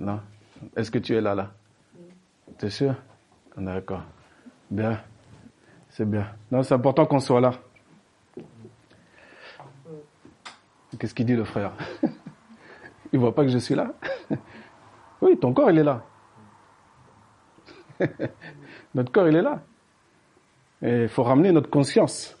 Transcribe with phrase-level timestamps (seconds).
[0.00, 0.20] Non?
[0.76, 1.50] Est-ce que tu es là, là?
[2.58, 2.94] T'es sûr?
[3.56, 4.02] D'accord.
[4.70, 4.98] Bien.
[5.90, 6.26] C'est bien.
[6.50, 7.52] Non, c'est important qu'on soit là.
[10.98, 11.72] Qu'est-ce qu'il dit le frère?
[13.12, 13.92] Il voit pas que je suis là?
[15.22, 16.02] Oui, ton corps, il est là.
[18.94, 19.62] notre corps, il est là.
[20.80, 22.34] Et il faut ramener notre conscience.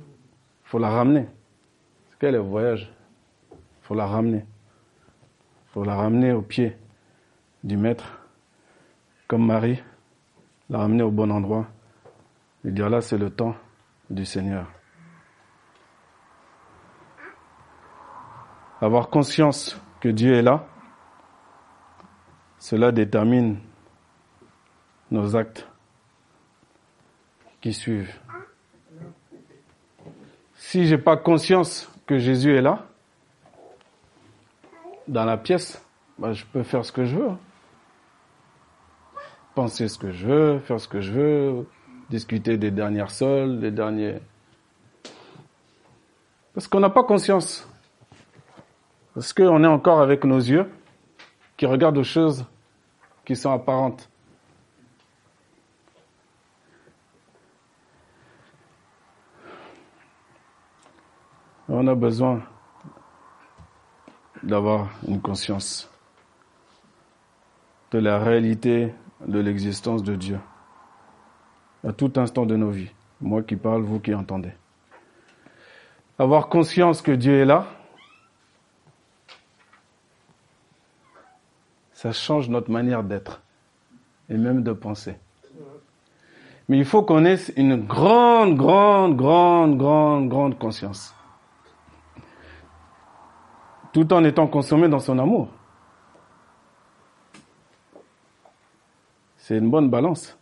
[0.00, 1.28] Il faut la ramener.
[2.10, 2.92] C'est quel est le voyage
[3.52, 4.44] Il faut la ramener.
[5.76, 6.74] Faut la ramener au pied
[7.62, 8.18] du maître,
[9.28, 9.82] comme Marie,
[10.70, 11.66] la ramener au bon endroit
[12.64, 13.54] et dire là, c'est le temps
[14.08, 14.72] du Seigneur.
[18.80, 20.66] Avoir conscience que Dieu est là,
[22.58, 23.58] cela détermine
[25.10, 25.68] nos actes
[27.60, 28.18] qui suivent.
[30.54, 32.86] Si j'ai pas conscience que Jésus est là,
[35.08, 35.82] dans la pièce,
[36.18, 37.32] bah, je peux faire ce que je veux.
[39.54, 41.68] Penser ce que je veux, faire ce que je veux,
[42.10, 44.18] discuter des dernières sols, des derniers...
[46.54, 47.68] Parce qu'on n'a pas conscience.
[49.14, 50.70] Parce qu'on est encore avec nos yeux
[51.56, 52.44] qui regardent aux choses
[53.24, 54.08] qui sont apparentes.
[61.68, 62.42] On a besoin
[64.46, 65.90] d'avoir une conscience
[67.90, 68.94] de la réalité
[69.26, 70.38] de l'existence de Dieu
[71.84, 72.90] à tout instant de nos vies.
[73.20, 74.52] Moi qui parle, vous qui entendez.
[76.18, 77.66] Avoir conscience que Dieu est là,
[81.92, 83.42] ça change notre manière d'être
[84.28, 85.16] et même de penser.
[86.68, 91.15] Mais il faut qu'on ait une grande, grande, grande, grande, grande conscience.
[93.96, 95.48] Tout en étant consommé dans son amour.
[99.38, 100.38] C'est une bonne balance.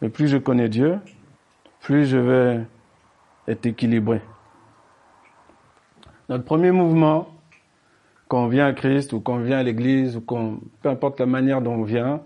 [0.00, 1.00] Mais plus je connais Dieu,
[1.80, 2.60] plus je vais
[3.48, 4.22] être équilibré.
[6.28, 7.26] Notre premier mouvement,
[8.28, 11.26] quand on vient à Christ ou quand vient à l'église ou quand, peu importe la
[11.26, 12.20] manière dont on vient,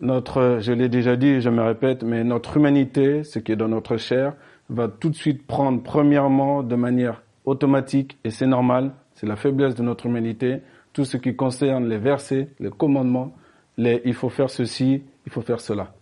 [0.00, 3.68] notre, je l'ai déjà dit je me répète, mais notre humanité, ce qui est dans
[3.68, 4.32] notre chair,
[4.68, 9.74] va tout de suite prendre premièrement de manière automatique, et c'est normal, c'est la faiblesse
[9.74, 10.60] de notre humanité,
[10.92, 13.34] tout ce qui concerne les versets, les commandements,
[13.76, 15.92] les il faut faire ceci, il faut faire cela.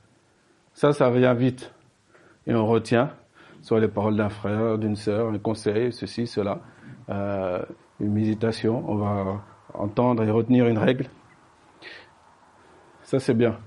[0.73, 1.73] Ça, ça vient vite.
[2.47, 3.11] Et on retient,
[3.63, 6.61] soit les paroles d'un frère, d'une sœur, un conseil, ceci, cela.
[7.09, 7.63] Euh,
[8.01, 9.43] une méditation, on va
[9.73, 11.07] entendre et retenir une règle.
[13.03, 13.59] Ça, c'est bien.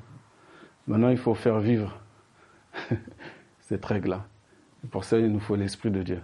[0.88, 2.00] Maintenant, il faut faire vivre
[3.60, 4.26] cette règle-là.
[4.92, 6.22] Pour ça, il nous faut l'Esprit de Dieu.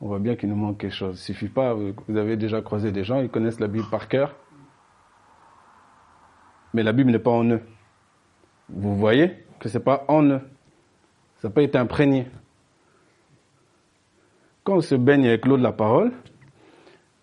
[0.00, 1.18] On voit bien qu'il nous manque quelque chose.
[1.20, 4.36] Il suffit pas, vous avez déjà croisé des gens, ils connaissent la Bible par cœur,
[6.72, 7.60] mais la Bible n'est pas en eux.
[8.68, 10.40] Vous voyez que c'est pas en eux.
[11.40, 12.26] Ça n'a pas été imprégné.
[14.62, 16.12] Quand on se baigne avec l'eau de la parole,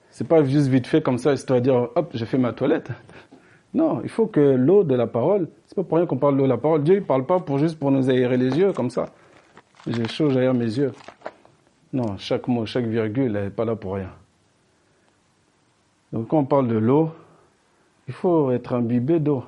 [0.09, 2.91] c'est pas juste vite fait comme ça, histoire de dire, hop, j'ai fait ma toilette.
[3.73, 6.39] Non, il faut que l'eau de la parole, c'est pas pour rien qu'on parle de
[6.39, 6.83] l'eau de la parole.
[6.83, 9.09] Dieu, il parle pas pour juste pour nous aérer les yeux comme ça.
[9.87, 10.93] J'ai chaud, j'aère mes yeux.
[11.93, 14.11] Non, chaque mot, chaque virgule, n'est pas là pour rien.
[16.11, 17.11] Donc quand on parle de l'eau,
[18.07, 19.43] il faut être imbibé d'eau.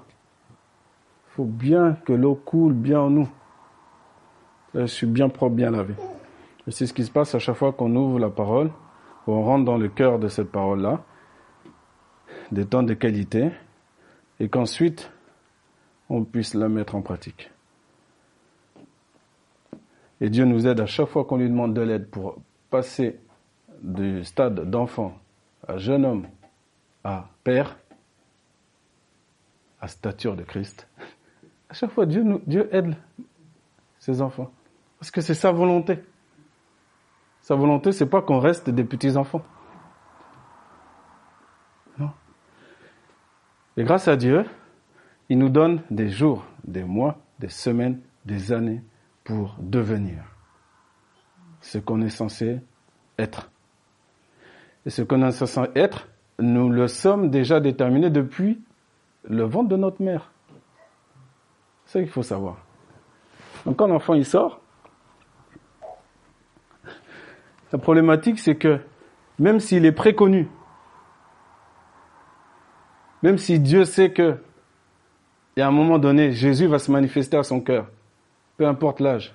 [1.29, 3.29] Il faut bien que l'eau coule bien en nous.
[4.73, 5.95] Je suis bien propre, bien lavé.
[6.67, 8.69] Et c'est ce qui se passe à chaque fois qu'on ouvre la parole
[9.27, 11.03] on rentre dans le cœur de cette parole-là,
[12.51, 13.51] des temps de qualité,
[14.39, 15.11] et qu'ensuite
[16.09, 17.51] on puisse la mettre en pratique.
[20.19, 22.38] Et Dieu nous aide à chaque fois qu'on lui demande de l'aide pour
[22.69, 23.19] passer
[23.81, 25.17] du stade d'enfant
[25.67, 26.28] à jeune homme
[27.03, 27.78] à père,
[29.79, 30.88] à stature de Christ.
[31.69, 32.95] À chaque fois, Dieu, nous, Dieu aide
[34.00, 34.51] ses enfants.
[35.00, 36.00] Parce que c'est sa volonté.
[37.41, 39.44] Sa volonté, c'est pas qu'on reste des petits enfants.
[41.97, 42.12] Non.
[43.77, 44.45] Et grâce à Dieu,
[45.30, 48.81] il nous donne des jours, des mois, des semaines, des années
[49.27, 50.24] pour devenir
[51.59, 52.62] ce qu'on est censé
[53.19, 53.51] être.
[54.85, 56.07] Et ce qu'on est censé être,
[56.39, 58.62] nous le sommes déjà déterminés depuis
[59.27, 60.31] le ventre de notre mère.
[61.83, 62.56] C'est ça qu'il faut savoir.
[63.65, 64.62] Donc quand l'enfant il sort,
[67.74, 68.79] la problématique, c'est que
[69.39, 70.47] même s'il est préconnu,
[73.24, 74.38] même si Dieu sait que,
[75.57, 77.89] et à un moment donné, Jésus va se manifester à son cœur,
[78.57, 79.33] peu importe l'âge,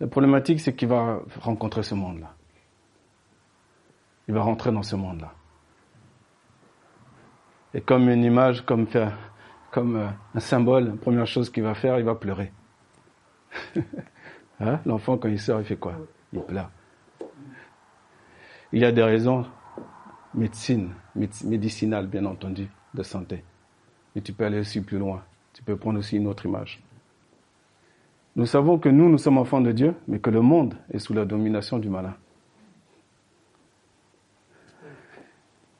[0.00, 2.34] la problématique, c'est qu'il va rencontrer ce monde-là.
[4.28, 5.32] il va rentrer dans ce monde-là.
[7.74, 12.04] Et comme une image, comme, euh, un symbole, la première chose qu'il va faire, il
[12.04, 12.52] va pleurer.
[14.60, 14.80] hein?
[14.84, 15.94] L'enfant, quand il sort, il fait quoi?
[16.32, 16.70] Il pleure.
[18.72, 19.46] Il y a des raisons
[20.34, 23.44] médecine, médicinales, bien entendu, de santé.
[24.14, 25.22] Mais tu peux aller aussi plus loin.
[25.52, 26.82] Tu peux prendre aussi une autre image.
[28.34, 31.12] Nous savons que nous, nous sommes enfants de Dieu, mais que le monde est sous
[31.12, 32.14] la domination du malin.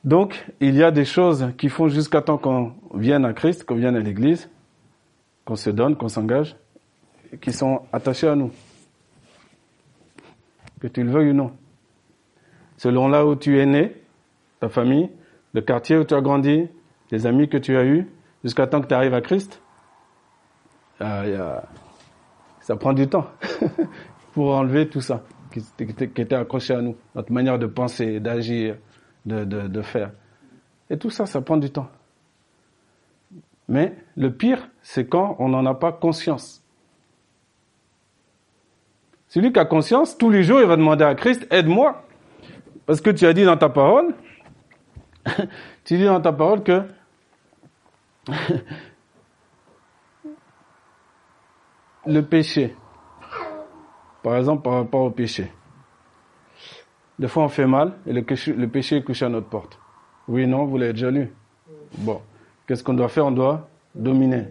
[0.04, 3.76] Donc, il y a des choses qui font jusqu'à temps qu'on vienne à Christ, qu'on
[3.76, 4.50] vienne à l'Église,
[5.44, 6.56] qu'on se donne, qu'on s'engage,
[7.40, 8.50] qui sont attachées à nous.
[10.81, 11.52] Que tu le veuilles ou non.
[12.76, 13.96] Selon là où tu es né,
[14.58, 15.08] ta famille,
[15.54, 16.66] le quartier où tu as grandi,
[17.12, 18.08] les amis que tu as eus,
[18.43, 19.62] jusqu'à temps que tu arrives à Christ,
[22.62, 23.26] ça prend du temps
[24.32, 25.23] pour enlever tout ça
[25.53, 28.76] qui, était accroché à nous, notre manière de penser, d'agir,
[29.26, 30.11] de, de faire.
[30.88, 31.88] Et tout ça, ça prend du temps.
[33.69, 36.62] Mais le pire, c'est quand on n'en a pas conscience.
[39.29, 42.05] Celui qui a conscience, tous les jours, il va demander à Christ, aide-moi.
[42.87, 44.14] Parce que tu as dit dans ta parole,
[45.85, 46.82] tu dis dans ta parole que
[52.06, 52.76] le péché,
[54.22, 55.50] par exemple par rapport au péché,
[57.19, 58.22] des fois on fait mal et le,
[58.66, 59.78] péché est couché à notre porte.
[60.28, 61.32] Oui, non, vous l'avez déjà lu.
[61.99, 62.22] Bon,
[62.66, 63.26] qu'est-ce qu'on doit faire?
[63.26, 64.46] On doit dominer.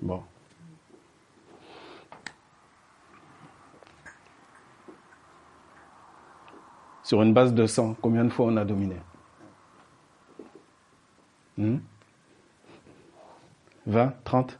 [0.00, 0.22] Bon.
[7.02, 8.96] Sur une base de 100, combien de fois on a dominé?
[13.86, 14.58] 20, 30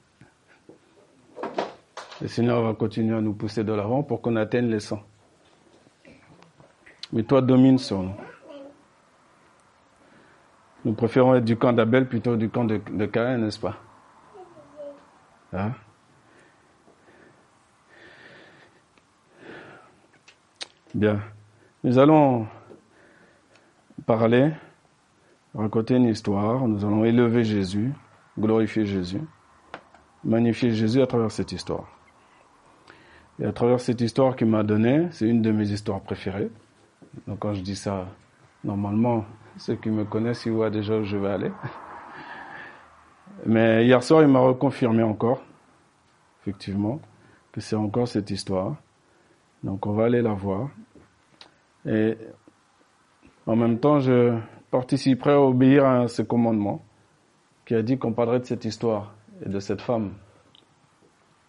[2.23, 5.03] Le Seigneur va continuer à nous pousser de l'avant pour qu'on atteigne les 100.
[7.13, 8.15] Mais toi, domine sur nous.
[10.85, 13.77] Nous préférons être du camp d'Abel plutôt du camp de, de Caïn, n'est-ce pas?
[15.53, 15.73] Hein?
[20.95, 21.21] Bien.
[21.83, 22.47] Nous allons
[24.07, 24.53] parler
[25.57, 27.93] raconter une histoire, nous allons élever Jésus,
[28.39, 29.23] glorifier Jésus,
[30.23, 31.89] magnifier Jésus à travers cette histoire.
[33.43, 36.49] Et à travers cette histoire qu'il m'a donnée, c'est une de mes histoires préférées.
[37.27, 38.07] Donc quand je dis ça,
[38.63, 39.25] normalement,
[39.57, 41.51] ceux qui me connaissent, ils voient déjà où je vais aller.
[43.45, 45.43] Mais hier soir, il m'a reconfirmé encore,
[46.41, 47.01] effectivement,
[47.51, 48.77] que c'est encore cette histoire.
[49.65, 50.71] Donc on va aller la voir.
[51.85, 52.17] Et
[53.47, 54.39] en même temps, je
[54.71, 56.85] participerait à obéir à ce commandement
[57.65, 59.15] qui a dit qu'on parlerait de cette histoire
[59.45, 60.13] et de cette femme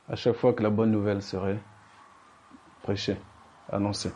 [0.09, 1.59] à chaque fois que la bonne nouvelle serait
[2.83, 3.17] prêchée,
[3.71, 4.11] annoncée.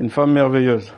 [0.00, 0.92] Une femme merveilleuse.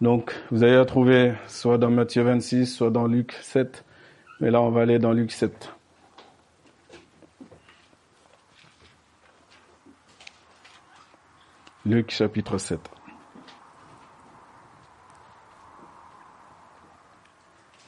[0.00, 3.84] Donc, vous allez la trouver soit dans Matthieu 26, soit dans Luc 7,
[4.40, 5.74] mais là, on va aller dans Luc 7.
[11.84, 12.78] Luc chapitre 7.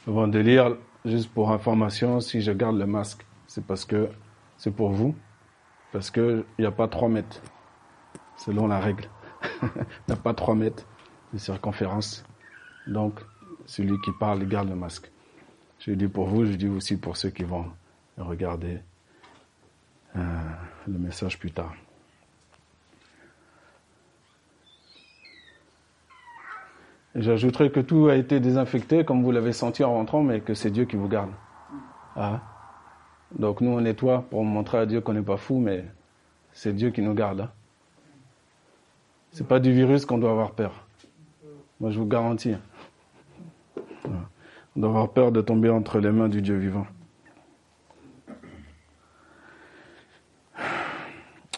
[0.09, 4.09] Avant de lire, juste pour information, si je garde le masque, c'est parce que
[4.57, 5.15] c'est pour vous,
[5.93, 7.41] parce qu'il n'y a pas 3 mètres,
[8.37, 9.09] selon la règle.
[9.63, 9.69] Il
[10.09, 10.87] n'y a pas 3 mètres
[11.33, 12.25] de circonférence.
[12.87, 13.21] Donc,
[13.67, 15.11] celui qui parle, garde le masque.
[15.79, 17.67] Je dis pour vous, je dis aussi pour ceux qui vont
[18.17, 18.79] regarder
[20.17, 20.21] euh,
[20.87, 21.75] le message plus tard.
[27.15, 30.71] J'ajouterai que tout a été désinfecté, comme vous l'avez senti en rentrant, mais que c'est
[30.71, 31.31] Dieu qui vous garde.
[32.17, 32.41] Ah.
[33.39, 35.85] Donc nous, on nettoie pour montrer à Dieu qu'on n'est pas fou, mais
[36.53, 37.43] c'est Dieu qui nous garde.
[37.43, 37.51] Hein.
[39.33, 40.87] C'est pas du virus qu'on doit avoir peur.
[41.81, 42.55] Moi, je vous garantis.
[44.07, 46.87] On doit avoir peur de tomber entre les mains du Dieu vivant.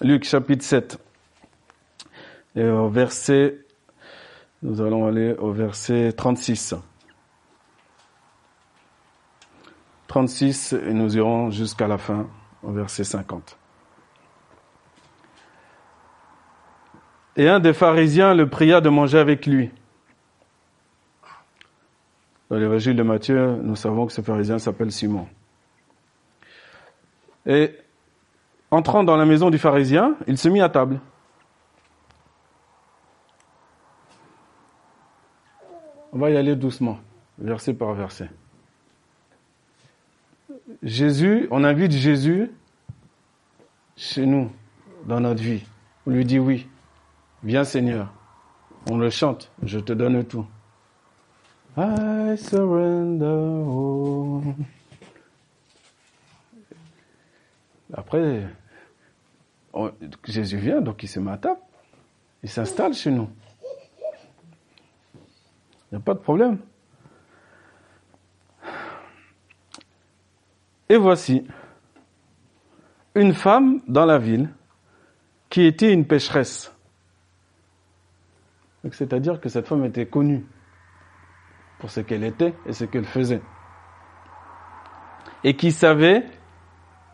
[0.00, 0.98] Luc chapitre 7,
[2.56, 3.63] et au verset
[4.64, 6.74] nous allons aller au verset 36.
[10.06, 12.26] 36 et nous irons jusqu'à la fin,
[12.62, 13.58] au verset 50.
[17.36, 19.70] Et un des pharisiens le pria de manger avec lui.
[22.48, 25.26] Dans l'évangile de Matthieu, nous savons que ce pharisien s'appelle Simon.
[27.44, 27.76] Et
[28.70, 31.00] entrant dans la maison du pharisien, il se mit à table.
[36.14, 37.00] On va y aller doucement,
[37.38, 38.30] verset par verset.
[40.80, 42.52] Jésus, on invite Jésus
[43.96, 44.52] chez nous,
[45.06, 45.64] dans notre vie,
[46.06, 46.68] On lui dit oui.
[47.42, 48.12] Viens Seigneur.
[48.88, 49.50] On le chante.
[49.64, 50.46] Je te donne tout.
[51.76, 54.54] I surrender all.
[57.92, 58.46] Après,
[60.28, 61.32] Jésus vient, donc il se met.
[62.44, 63.28] Il s'installe chez nous.
[65.94, 66.58] Il n'y a pas de problème.
[70.88, 71.46] Et voici
[73.14, 74.52] une femme dans la ville
[75.50, 76.76] qui était une pécheresse.
[78.90, 80.44] C'est-à-dire que cette femme était connue
[81.78, 83.42] pour ce qu'elle était et ce qu'elle faisait.
[85.44, 86.26] Et qui savait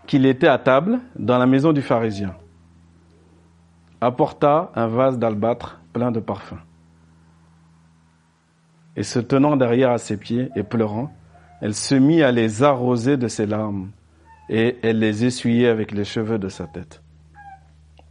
[0.06, 2.34] qu'il était à table dans la maison du pharisien.
[4.00, 6.62] Apporta un vase d'albâtre plein de parfums.
[9.00, 11.10] Et se tenant derrière à ses pieds et pleurant,
[11.62, 13.92] elle se mit à les arroser de ses larmes
[14.50, 17.00] et elle les essuyait avec les cheveux de sa tête.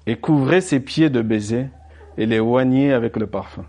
[0.07, 1.69] Et couvrait ses pieds de baisers
[2.17, 3.67] et les oignait avec le parfum.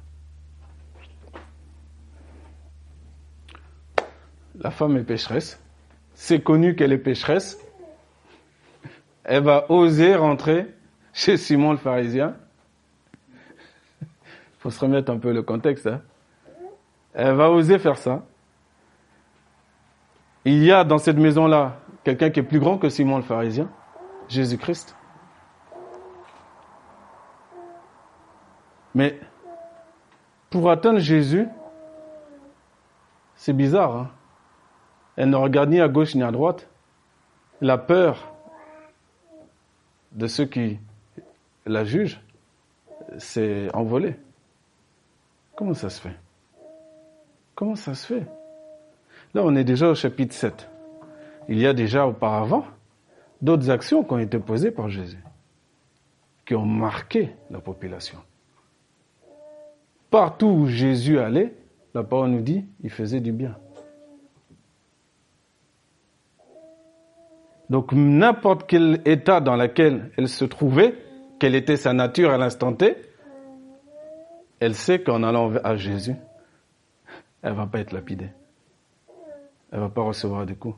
[4.59, 5.63] La femme est pécheresse.
[6.15, 7.59] C'est connu qu'elle est pécheresse.
[9.25, 10.75] Elle va oser rentrer
[11.13, 12.35] chez Simon le pharisien.
[14.01, 14.09] Il
[14.61, 15.87] faut se remettre un peu le contexte.
[15.87, 16.01] Hein.
[17.15, 18.23] Elle va oser faire ça.
[20.45, 23.69] Il y a dans cette maison-là quelqu'un qui est plus grand que Simon le pharisien,
[24.29, 24.97] Jésus-Christ.
[28.95, 29.21] Mais
[30.49, 31.49] pour atteindre Jésus,
[33.37, 33.97] c'est bizarre.
[33.97, 34.11] Hein.
[35.17, 36.69] Elle ne regarde ni à gauche ni à droite.
[37.61, 38.33] La peur
[40.13, 40.79] de ceux qui
[41.67, 42.21] la jugent
[43.19, 44.17] s'est envolée.
[45.57, 46.17] Comment ça se fait?
[47.61, 48.27] Comment ça se fait?
[49.35, 50.67] Là, on est déjà au chapitre 7.
[51.51, 52.65] Il y a déjà auparavant
[53.43, 55.23] d'autres actions qui ont été posées par Jésus,
[56.47, 58.17] qui ont marqué la population.
[60.09, 61.53] Partout où Jésus allait,
[61.93, 63.55] la parole nous dit, il faisait du bien.
[67.69, 70.95] Donc n'importe quel état dans lequel elle se trouvait,
[71.39, 72.97] quelle était sa nature à l'instant T,
[74.61, 76.17] elle sait qu'en allant à Jésus,
[77.43, 78.31] elle va pas être lapidée.
[79.73, 80.77] Elle va pas recevoir des coups.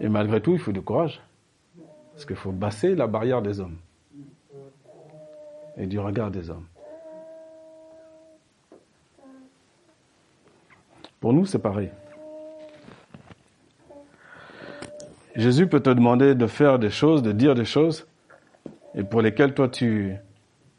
[0.00, 1.20] Et malgré tout, il faut du courage.
[2.12, 3.78] Parce qu'il faut basser la barrière des hommes
[5.76, 6.66] et du regard des hommes.
[11.20, 11.90] Pour nous, c'est pareil.
[15.34, 18.06] Jésus peut te demander de faire des choses, de dire des choses,
[18.94, 20.14] et pour lesquelles toi tu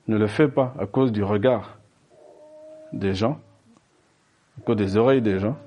[0.08, 1.80] ne le fais pas à cause du regard
[2.94, 3.40] des gens,
[4.66, 5.58] cause des oreilles des gens.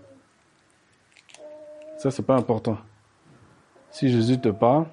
[1.98, 2.78] Ça, c'est pas important.
[3.90, 4.86] Si Jésus te parle,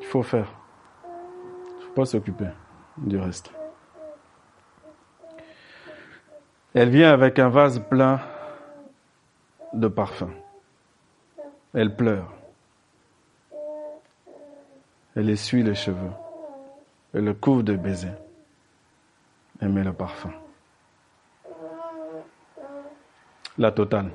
[0.00, 0.52] il faut faire.
[1.78, 2.48] Il faut pas s'occuper
[2.96, 3.52] du reste.
[6.74, 8.20] Elle vient avec un vase plein
[9.74, 10.32] de parfums.
[11.74, 12.32] Elle pleure.
[15.14, 16.12] Elle essuie les cheveux.
[17.12, 18.21] Elle le couvre de baisers.
[19.68, 20.32] Met le parfum.
[23.58, 24.10] La totale.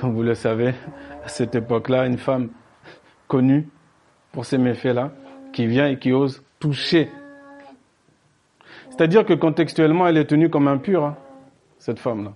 [0.00, 0.72] Comme vous le savez,
[1.24, 2.50] à cette époque-là, une femme
[3.26, 3.68] connue
[4.30, 5.10] pour ces méfaits-là,
[5.52, 7.10] qui vient et qui ose toucher.
[8.90, 11.16] C'est-à-dire que contextuellement, elle est tenue comme impure, hein,
[11.78, 12.34] cette femme-là.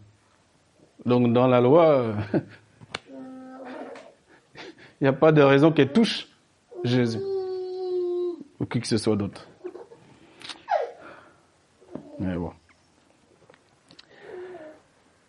[1.06, 2.14] Donc dans la loi, euh,
[5.00, 6.26] il n'y a pas de raison qu'elle touche
[6.82, 7.20] Jésus
[8.58, 9.46] ou qui que ce soit d'autre.
[12.22, 12.52] Bon.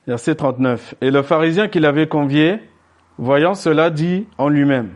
[0.06, 0.96] Verset 39.
[1.02, 2.60] Et le pharisien qui l'avait convié,
[3.18, 4.94] voyant cela, dit en lui-même,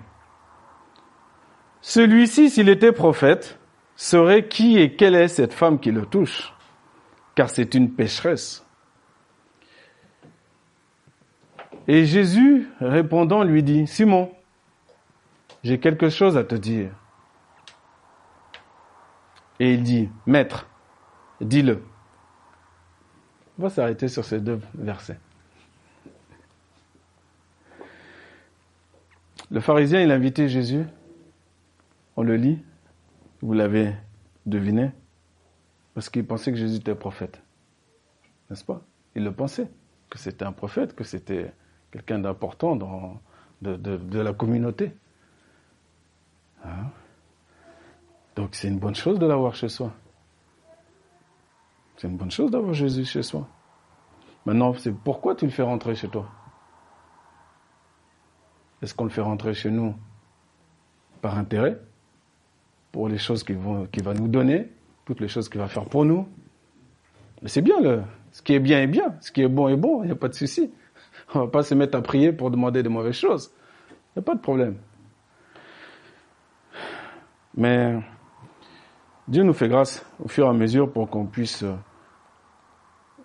[1.81, 3.59] Celui-ci, s'il était prophète,
[3.95, 6.53] saurait qui et quelle est cette femme qui le touche,
[7.35, 8.63] car c'est une pécheresse.
[11.87, 14.31] Et Jésus, répondant, lui dit, Simon,
[15.63, 16.91] j'ai quelque chose à te dire.
[19.59, 20.67] Et il dit, Maître,
[21.41, 21.83] dis-le.
[23.59, 25.19] On va s'arrêter sur ces deux versets.
[29.49, 30.85] Le pharisien, il a Jésus.
[32.15, 32.61] On le lit.
[33.41, 33.93] Vous l'avez
[34.45, 34.91] deviné.
[35.93, 37.41] Parce qu'il pensait que Jésus était prophète.
[38.49, 38.81] N'est-ce pas?
[39.15, 39.69] Il le pensait.
[40.09, 41.53] Que c'était un prophète, que c'était
[41.91, 42.75] quelqu'un d'important
[43.61, 44.93] de la communauté.
[46.63, 46.91] Hein?
[48.35, 49.93] Donc c'est une bonne chose de l'avoir chez soi.
[51.97, 53.47] C'est une bonne chose d'avoir Jésus chez soi.
[54.45, 56.29] Maintenant, c'est pourquoi tu le fais rentrer chez toi?
[58.81, 59.95] Est-ce qu'on le fait rentrer chez nous
[61.21, 61.81] par intérêt?
[62.91, 64.71] Pour les choses qu'il va nous donner,
[65.05, 66.27] toutes les choses qu'il va faire pour nous?
[67.41, 69.75] Mais c'est bien, le, ce qui est bien est bien, ce qui est bon est
[69.75, 70.71] bon, il n'y a pas de souci.
[71.33, 73.51] On ne va pas se mettre à prier pour demander de mauvaises choses.
[73.89, 74.77] Il n'y a pas de problème.
[77.55, 77.99] Mais
[79.27, 81.65] Dieu nous fait grâce au fur et à mesure pour qu'on puisse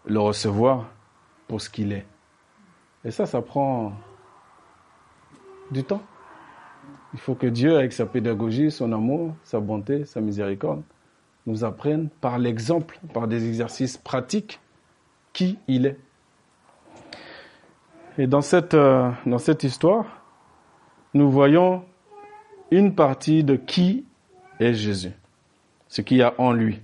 [0.04, 0.90] le recevoir
[1.48, 2.06] pour ce qu'il est.
[3.04, 3.92] Et ça, ça prend
[5.70, 6.02] du temps.
[7.14, 10.82] Il faut que Dieu, avec sa pédagogie, son amour, sa bonté, sa miséricorde,
[11.46, 14.60] nous apprenne par l'exemple, par des exercices pratiques,
[15.32, 15.98] qui il est.
[18.18, 20.22] Et dans cette, euh, dans cette histoire,
[21.14, 21.84] nous voyons
[22.70, 24.04] une partie de qui
[24.60, 25.12] est Jésus,
[25.88, 26.80] ce qu'il y a en lui.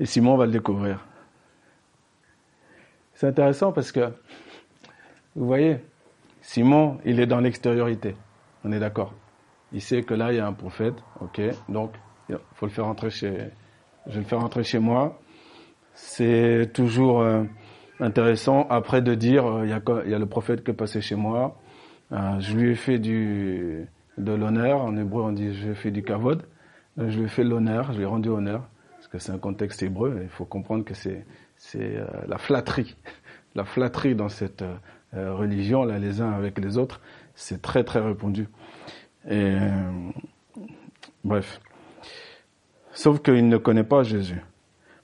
[0.00, 1.06] Et Simon va le découvrir.
[3.12, 4.10] C'est intéressant parce que,
[5.36, 5.76] vous voyez,
[6.40, 8.16] Simon, il est dans l'extériorité.
[8.64, 9.12] On est d'accord.
[9.72, 10.94] Il sait que là, il y a un prophète.
[11.20, 11.42] OK.
[11.68, 11.92] Donc,
[12.30, 13.50] il faut le faire rentrer chez,
[14.06, 15.20] je le faire rentrer chez moi.
[15.92, 17.44] C'est toujours euh,
[18.00, 20.74] intéressant après de dire, euh, il, y a, il y a le prophète qui est
[20.74, 21.60] passé chez moi.
[22.12, 24.80] Euh, je lui ai fait du, de l'honneur.
[24.80, 26.42] En hébreu, on dit, je lui ai fait du kavod.
[26.96, 27.92] Je lui ai fait l'honneur.
[27.92, 28.66] Je lui ai rendu honneur.
[29.10, 30.20] Que c'est un contexte hébreu.
[30.22, 31.24] Il faut comprendre que c'est,
[31.56, 32.96] c'est la flatterie.
[33.56, 34.62] La flatterie dans cette
[35.12, 37.00] religion, là, les uns avec les autres,
[37.34, 38.46] c'est très, très répandu.
[39.28, 39.56] Et,
[41.24, 41.60] bref.
[42.92, 44.40] Sauf qu'il ne connaît pas Jésus.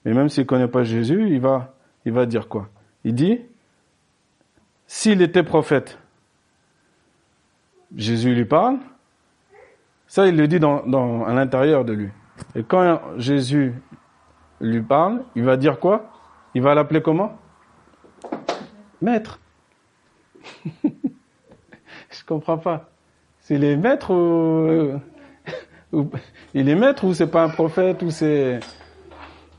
[0.04, 2.68] Mais même s'il ne connaît pas Jésus, il va, il va dire quoi?
[3.02, 3.40] Il dit,
[4.86, 5.98] s'il était prophète,
[7.96, 8.78] Jésus lui parle,
[10.06, 12.10] ça il le dit dans, à l'intérieur de lui.
[12.56, 13.74] Et quand Jésus
[14.62, 16.10] lui parle, il va dire quoi?
[16.54, 17.36] Il va l'appeler comment?
[19.02, 19.38] Maître.
[20.82, 22.88] Je comprends pas.
[23.40, 25.00] C'est les maîtres ou
[26.54, 28.60] il est maître ou c'est pas un prophète ou c'est...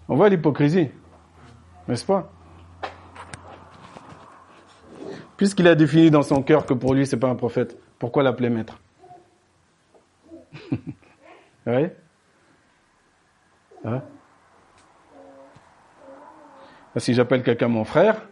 [0.09, 0.89] On voit l'hypocrisie,
[1.87, 2.31] n'est-ce pas?
[5.37, 8.49] Puisqu'il a défini dans son cœur que pour lui c'est pas un prophète, pourquoi l'appeler
[8.49, 8.79] maître?
[13.85, 14.01] hein?
[16.97, 18.27] Si j'appelle quelqu'un mon frère,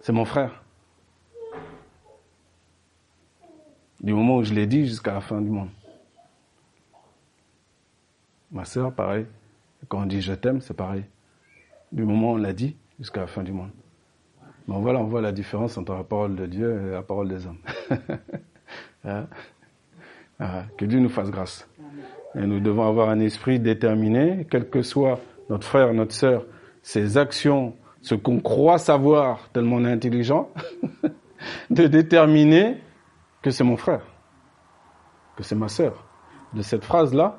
[0.00, 0.62] c'est mon frère.
[4.00, 5.70] Du moment où je l'ai dit jusqu'à la fin du monde.
[8.52, 9.26] Ma sœur, pareil.
[9.88, 11.04] Quand on dit je t'aime, c'est pareil.
[11.90, 13.70] Du moment où on l'a dit jusqu'à la fin du monde.
[14.66, 17.46] Mais voilà, on voit la différence entre la parole de Dieu et la parole des
[17.46, 17.60] hommes.
[19.04, 19.26] Hein?
[20.40, 21.66] Ah, que Dieu nous fasse grâce.
[22.34, 26.44] Et nous devons avoir un esprit déterminé, quel que soit notre frère, notre sœur,
[26.82, 30.50] ses actions, ce qu'on croit savoir tellement intelligent,
[31.70, 32.76] de déterminer
[33.42, 34.02] que c'est mon frère,
[35.36, 36.04] que c'est ma sœur.
[36.52, 37.38] De cette phrase-là,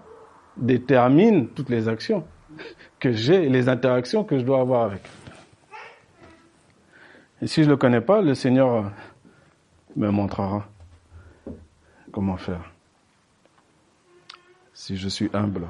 [0.58, 2.26] détermine toutes les actions
[3.00, 5.02] que j'ai et les interactions que je dois avoir avec.
[7.42, 8.92] Et si je ne le connais pas, le Seigneur
[9.96, 10.66] me montrera
[12.12, 12.72] comment faire.
[14.90, 15.68] Si je suis humble.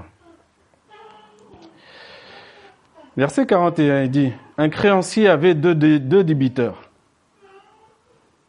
[3.18, 5.76] Verset 41, il dit, un créancier avait deux,
[6.24, 6.90] débiteurs.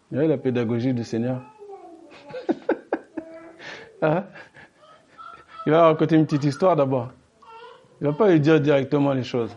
[0.09, 1.43] Vous voyez la pédagogie du Seigneur?
[4.03, 4.27] Hein?
[5.67, 7.11] Il va raconter une petite histoire d'abord.
[8.01, 9.51] Il ne va pas lui dire directement les choses.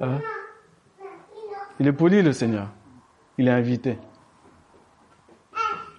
[0.00, 0.20] Hein?
[1.80, 2.68] Il est poli, le Seigneur.
[3.36, 3.98] Il est invité.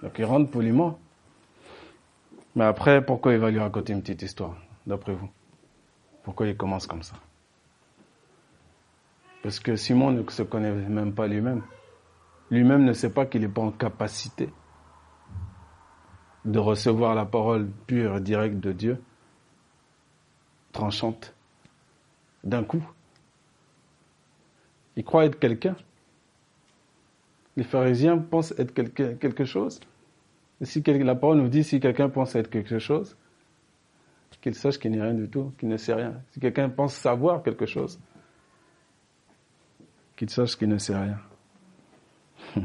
[0.02, 0.98] Donc il rentre poliment.
[2.54, 5.30] Mais après, pourquoi il va lui raconter une petite histoire, d'après vous?
[6.22, 7.16] Pourquoi il commence comme ça?
[9.42, 11.62] Parce que Simon ne se connaît même pas lui-même.
[12.50, 14.50] Lui-même ne sait pas qu'il n'est pas en capacité
[16.44, 19.02] de recevoir la parole pure et directe de Dieu,
[20.72, 21.34] tranchante,
[22.44, 22.84] d'un coup.
[24.96, 25.76] Il croit être quelqu'un.
[27.56, 29.80] Les pharisiens pensent être quelque chose.
[30.62, 33.16] Si la parole nous dit si quelqu'un pense être quelque chose,
[34.42, 36.14] qu'il sache qu'il n'est rien du tout, qu'il ne sait rien.
[36.32, 37.98] Si quelqu'un pense savoir quelque chose,
[40.16, 41.18] qu'il sache qu'il ne sait rien.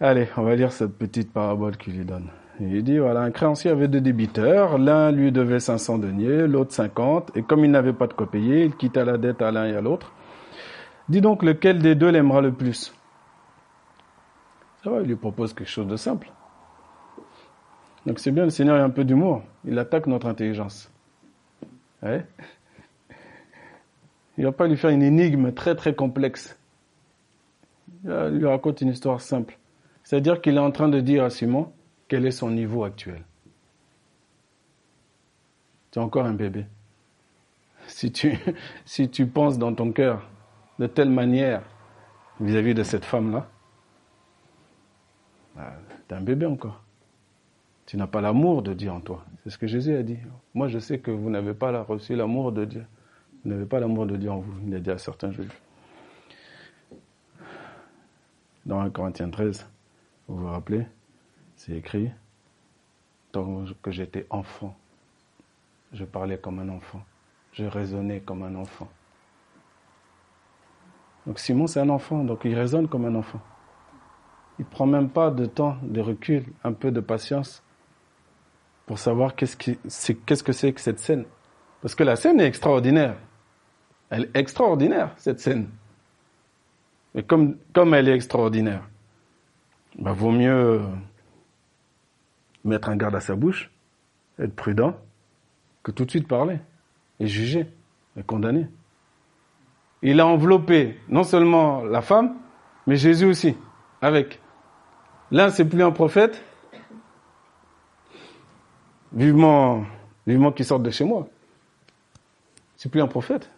[0.00, 2.30] Allez, on va lire cette petite parabole qu'il lui donne.
[2.60, 7.36] Il dit, voilà, un créancier avait deux débiteurs, l'un lui devait 500 deniers, l'autre 50,
[7.36, 9.76] et comme il n'avait pas de quoi payer, il quitta la dette à l'un et
[9.76, 10.12] à l'autre.
[11.08, 12.92] Dis donc lequel des deux l'aimera le plus?
[14.82, 16.30] Ça va, il lui propose quelque chose de simple.
[18.06, 20.90] Donc c'est bien, le Seigneur a un peu d'humour, il attaque notre intelligence.
[22.02, 22.24] Il
[24.44, 26.58] va pas lui faire une énigme très très complexe.
[28.04, 29.58] Il lui raconte une histoire simple.
[30.04, 31.72] C'est-à-dire qu'il est en train de dire à Simon
[32.06, 33.24] quel est son niveau actuel?
[35.90, 36.66] Tu es encore un bébé.
[37.86, 38.38] Si tu,
[38.84, 40.28] si tu penses dans ton cœur
[40.78, 41.62] de telle manière
[42.40, 43.48] vis-à-vis de cette femme-là,
[45.58, 45.72] bah,
[46.06, 46.84] tu es un bébé encore.
[47.84, 49.24] Tu n'as pas l'amour de Dieu en toi.
[49.42, 50.18] C'est ce que Jésus a dit.
[50.54, 52.86] Moi, je sais que vous n'avez pas reçu l'amour de Dieu.
[53.42, 54.54] Vous n'avez pas l'amour de Dieu en vous.
[54.66, 55.60] Il a dit à certains juifs.
[58.66, 59.68] Dans 1 Corinthiens 13,
[60.28, 60.86] vous vous rappelez,
[61.56, 62.10] c'est écrit,
[63.32, 64.76] tant que j'étais enfant,
[65.92, 67.02] je parlais comme un enfant,
[67.52, 68.88] je raisonnais comme un enfant.
[71.26, 73.40] Donc Simon, c'est un enfant, donc il raisonne comme un enfant.
[74.58, 77.62] Il prend même pas de temps, de recul, un peu de patience
[78.86, 81.24] pour savoir qu'est-ce, qu'est-ce que c'est que cette scène.
[81.82, 83.16] Parce que la scène est extraordinaire.
[84.10, 85.68] Elle est extraordinaire, cette scène.
[87.14, 88.88] Mais comme, comme elle est extraordinaire,
[89.98, 90.80] bah, vaut mieux
[92.64, 93.70] mettre un garde à sa bouche,
[94.38, 94.94] être prudent,
[95.82, 96.58] que tout de suite parler
[97.20, 97.66] et juger
[98.16, 98.68] et condamner.
[100.02, 102.36] Il a enveloppé non seulement la femme,
[102.86, 103.56] mais Jésus aussi,
[104.00, 104.40] avec.
[105.30, 106.42] L'un, c'est plus un prophète.
[109.12, 109.84] Vivement,
[110.26, 111.28] vivement qu'il sorte de chez moi.
[112.76, 113.50] C'est plus un prophète.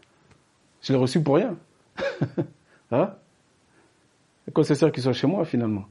[0.83, 1.57] Je l'ai reçu pour rien.
[2.91, 3.15] hein?
[4.53, 5.85] Quoi c'est ça qui soit chez moi finalement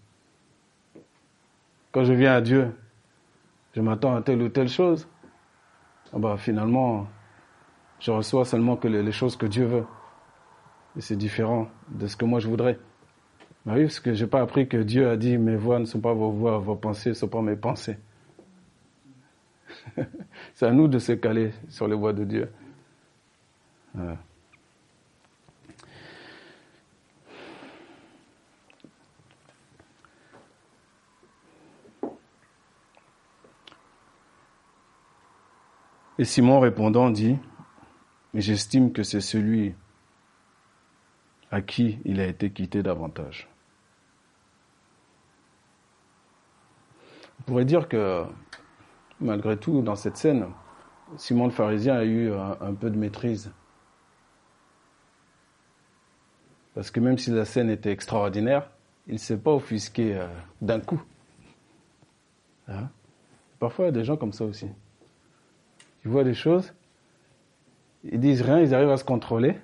[1.92, 2.76] Quand je viens à Dieu,
[3.74, 5.08] je m'attends à telle ou telle chose.
[6.14, 7.08] Ah bah, finalement,
[8.00, 9.86] je reçois seulement que les, choses que Dieu veut.
[10.98, 12.80] Et c'est différent de ce que moi je voudrais.
[13.66, 16.00] Bah oui, parce que j'ai pas appris que Dieu a dit mes voix ne sont
[16.00, 17.98] pas vos voix, vos pensées ne sont pas mes pensées.
[20.56, 22.50] c'est à nous de se caler sur les voies de Dieu.
[36.18, 37.38] Et Simon répondant dit,
[38.34, 39.74] j'estime que c'est celui
[41.52, 43.50] à qui il a été quitté davantage.
[47.40, 48.26] On pourrait dire que,
[49.20, 50.48] malgré tout, dans cette scène,
[51.18, 53.52] Simon le pharisien a eu un, peu de maîtrise.
[56.76, 58.70] Parce que même si la scène était extraordinaire,
[59.08, 60.28] il ne s'est pas offusqué euh,
[60.62, 61.02] d'un coup.
[62.68, 62.90] Hein?
[63.58, 64.68] Parfois, il y a des gens comme ça aussi.
[66.06, 66.74] Ils voient des choses,
[68.04, 69.60] ils disent rien, ils arrivent à se contrôler,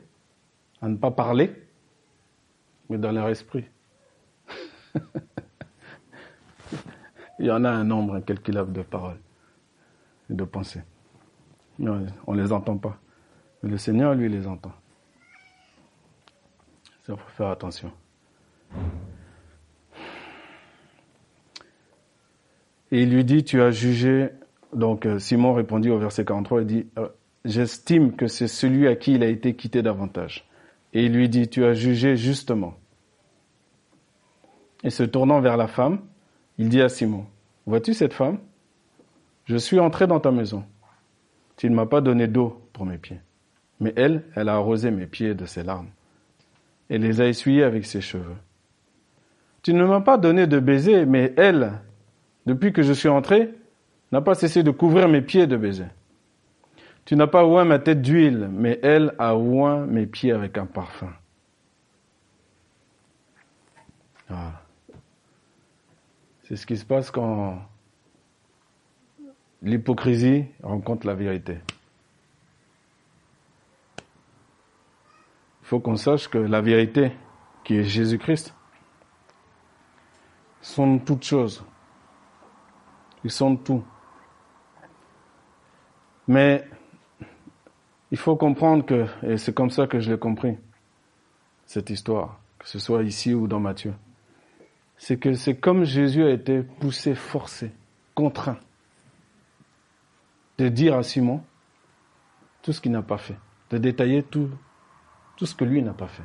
[0.82, 1.54] à ne pas parler,
[2.90, 3.66] mais dans leur esprit.
[7.40, 9.20] Il y en a un nombre incalculable de paroles
[10.30, 10.84] et de pensées.
[11.80, 12.98] on ne les entend pas.
[13.62, 14.72] Mais le Seigneur, lui, les entend.
[17.06, 17.92] Ça, faut faire attention.
[22.92, 24.32] Et il lui dit, tu as jugé
[24.76, 27.08] donc euh, Simon répondit au verset 43, il dit, euh,
[27.46, 30.48] j'estime que c'est celui à qui il a été quitté davantage.
[30.96, 32.74] Et il lui dit, tu as jugé justement.
[34.84, 36.00] Et se tournant vers la femme,
[36.58, 37.26] il dit à Simon,
[37.68, 38.40] vois-tu cette femme?
[39.44, 40.64] Je suis entré dans ta maison.
[41.58, 43.20] Tu ne m'as pas donné d'eau pour mes pieds.
[43.82, 45.90] Mais elle, elle a arrosé mes pieds de ses larmes
[46.90, 48.38] et les a essuyés avec ses cheveux.
[49.64, 51.74] Tu ne m'as pas donné de baiser, mais elle,
[52.46, 53.54] depuis que je suis entré,
[54.12, 55.90] n'a pas cessé de couvrir mes pieds de baisers.
[57.06, 60.66] Tu n'as pas oint ma tête d'huile, mais elle a oint mes pieds avec un
[60.66, 61.14] parfum.
[66.44, 67.62] C'est ce qui se passe quand
[69.62, 71.60] l'hypocrisie rencontre la vérité.
[75.62, 77.12] Il faut qu'on sache que la vérité,
[77.64, 78.54] qui est Jésus-Christ,
[80.62, 81.64] sont toutes choses.
[83.24, 83.84] Ils sont tout.
[86.28, 86.68] Mais
[88.16, 90.58] il faut comprendre que, et c'est comme ça que je l'ai compris,
[91.66, 93.94] cette histoire, que ce soit ici ou dans Matthieu,
[94.96, 97.74] c'est que c'est comme Jésus a été poussé, forcé,
[98.14, 98.58] contraint
[100.58, 101.44] de dire à Simon
[102.62, 103.36] tout ce qu'il n'a pas fait,
[103.72, 104.50] de détailler tout,
[105.36, 106.24] tout ce que lui n'a pas fait.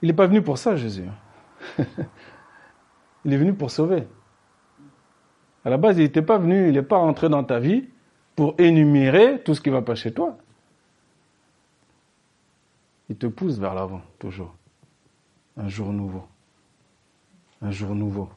[0.00, 1.08] Il n'est pas venu pour ça, Jésus.
[3.24, 4.06] il est venu pour sauver.
[5.64, 7.88] À la base, il n'était pas venu, il n'est pas rentré dans ta vie
[8.36, 10.36] pour énumérer tout ce qui va pas chez toi.
[13.08, 14.54] Il te pousse vers l'avant, toujours.
[15.56, 16.24] Un jour nouveau.
[17.62, 18.28] Un jour nouveau.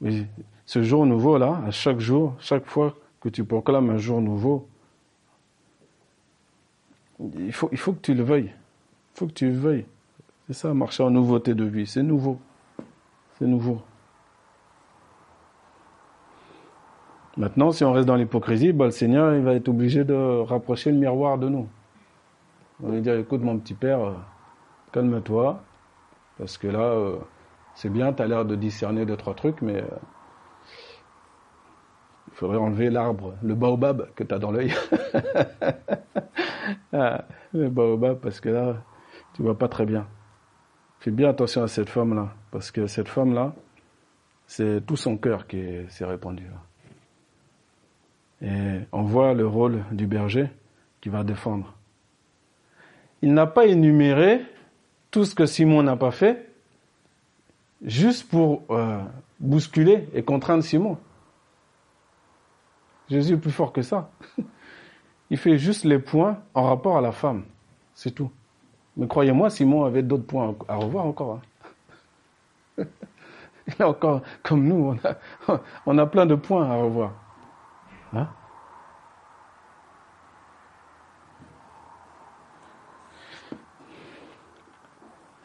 [0.00, 0.26] Mais
[0.66, 4.68] ce jour nouveau-là, à chaque jour, chaque fois que tu proclames un jour nouveau,
[7.36, 8.52] il faut, il faut que tu le veuilles.
[9.14, 9.86] Il faut que tu le veuilles.
[10.46, 11.86] C'est ça, marcher en nouveauté de vie.
[11.86, 12.38] C'est nouveau.
[13.38, 13.82] C'est nouveau.
[17.38, 20.92] Maintenant, si on reste dans l'hypocrisie, bah, le Seigneur il va être obligé de rapprocher
[20.92, 21.66] le miroir de nous.
[22.82, 24.14] On va lui dire, écoute mon petit père, euh,
[24.92, 25.62] calme-toi,
[26.36, 27.16] parce que là, euh,
[27.74, 29.86] c'est bien, tu as l'air de discerner deux, trois trucs, mais euh,
[32.28, 34.74] il faudrait enlever l'arbre, le baobab que tu as dans l'œil.
[36.94, 38.76] Ah, le baobab, parce que là,
[39.32, 40.06] tu vois pas très bien.
[41.00, 43.54] Fais bien attention à cette femme-là, parce que cette femme-là,
[44.46, 46.50] c'est tout son cœur qui s'est répandu.
[48.42, 50.48] Et on voit le rôle du berger
[51.00, 51.74] qui va défendre.
[53.22, 54.44] Il n'a pas énuméré
[55.12, 56.48] tout ce que Simon n'a pas fait,
[57.84, 59.00] juste pour euh,
[59.38, 60.98] bousculer et contraindre Simon.
[63.08, 64.10] Jésus est plus fort que ça.
[65.30, 67.44] Il fait juste les points en rapport à la femme.
[67.94, 68.30] C'est tout.
[68.96, 71.40] Mais croyez-moi, Simon avait d'autres points à revoir encore.
[72.78, 72.84] Hein.
[73.68, 77.12] Il a encore, comme nous, on a, on a plein de points à revoir.
[78.14, 78.28] Hein?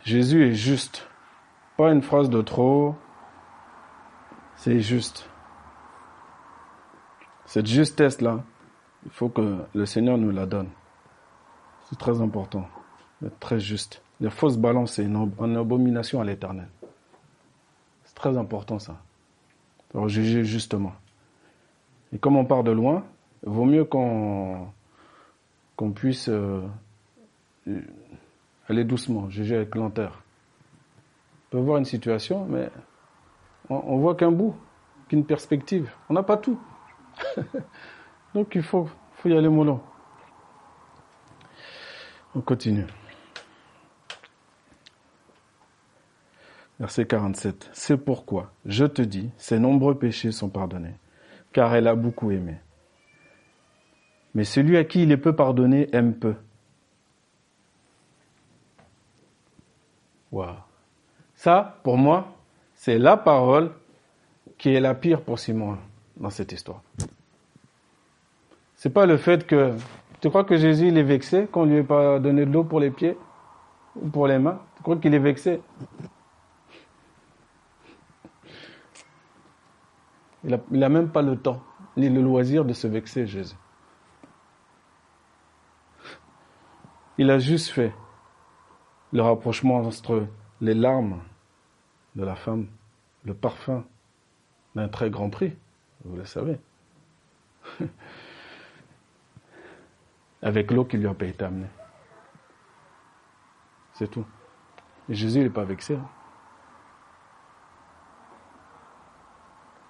[0.03, 1.07] Jésus est juste.
[1.75, 2.95] Pas une phrase de trop,
[4.55, 5.29] c'est juste.
[7.45, 8.43] Cette justesse-là,
[9.05, 10.69] il faut que le Seigneur nous la donne.
[11.83, 12.67] C'est très important,
[13.21, 14.01] d'être très juste.
[14.19, 16.67] Les fausses balances, c'est une, abomination à l'éternel.
[18.03, 18.97] C'est très important ça.
[19.89, 20.93] Pour juger justement.
[22.13, 23.03] Et comme on part de loin,
[23.43, 24.71] vaut mieux qu'on
[25.93, 26.61] puisse euh,
[28.67, 30.23] aller doucement, juger avec lenteur.
[31.47, 32.69] On peut voir une situation, mais
[33.69, 34.55] on, on voit qu'un bout,
[35.07, 35.91] qu'une perspective.
[36.09, 36.59] On n'a pas tout.
[38.33, 39.81] Donc il faut, faut y aller mollo.
[42.35, 42.85] On continue.
[46.79, 47.69] Verset 47.
[47.73, 50.93] C'est pourquoi, je te dis, ses nombreux péchés sont pardonnés,
[51.57, 52.53] car elle a beaucoup aimé.
[54.35, 56.35] Mais celui à qui il est peu pardonné aime peu.
[60.31, 60.57] Wow.
[61.33, 62.27] Ça, pour moi,
[62.75, 63.71] c'est la parole
[64.59, 65.79] qui est la pire pour Simon
[66.15, 66.83] dans cette histoire.
[68.75, 69.73] C'est pas le fait que
[70.21, 72.79] tu crois que Jésus il est vexé qu'on lui ait pas donné de l'eau pour
[72.79, 73.17] les pieds
[73.99, 74.61] ou pour les mains?
[74.75, 75.59] Tu crois qu'il est vexé?
[80.47, 81.61] Il a, il a même pas le temps
[81.97, 83.55] ni le loisir de se vexer, Jésus.
[87.17, 87.93] Il a juste fait
[89.11, 90.27] le rapprochement entre
[90.61, 91.21] les larmes
[92.15, 92.67] de la femme,
[93.25, 93.83] le parfum
[94.75, 95.53] d'un très grand prix,
[96.05, 96.59] vous le savez,
[100.41, 101.69] avec l'eau qui lui a pas été amenée.
[103.93, 104.25] C'est tout.
[105.09, 105.95] Et Jésus n'est pas vexé.
[105.95, 106.07] Hein.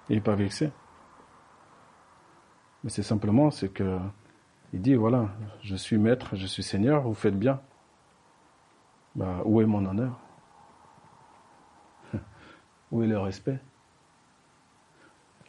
[0.08, 0.70] Il n'est pas vexé.
[2.82, 3.98] Mais c'est simplement ce que
[4.72, 5.28] il dit voilà,
[5.62, 7.60] je suis maître, je suis seigneur, vous faites bien.
[9.14, 10.18] Bah, où est mon honneur?
[12.92, 13.58] Où est le respect?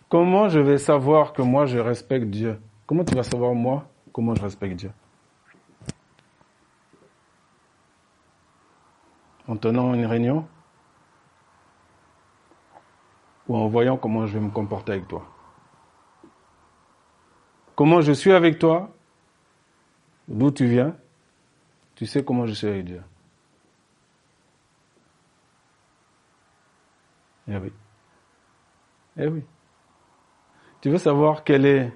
[0.07, 2.59] Comment je vais savoir que moi je respecte Dieu?
[2.87, 4.91] Comment tu vas savoir moi comment je respecte Dieu?
[9.47, 10.47] En tenant une réunion?
[13.49, 15.27] Ou en voyant comment je vais me comporter avec toi
[17.75, 18.93] Comment je suis avec toi
[20.27, 20.95] D'où tu viens
[21.95, 23.01] Tu sais comment je suis avec Dieu.
[27.47, 27.73] Eh oui.
[29.17, 29.43] Eh oui.
[30.81, 31.91] Tu veux savoir quelle est...